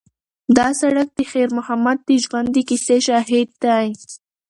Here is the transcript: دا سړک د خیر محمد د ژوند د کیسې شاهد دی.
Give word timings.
دا 0.57 0.67
سړک 0.81 1.07
د 1.17 1.19
خیر 1.31 1.47
محمد 1.57 1.97
د 2.07 2.09
ژوند 2.23 2.47
د 2.53 2.57
کیسې 2.69 2.97
شاهد 3.07 3.49
دی. 3.63 3.87